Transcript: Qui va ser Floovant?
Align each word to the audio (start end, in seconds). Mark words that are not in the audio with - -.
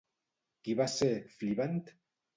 Qui 0.63 0.75
va 0.81 0.87
ser 0.95 1.11
Floovant? 1.37 1.81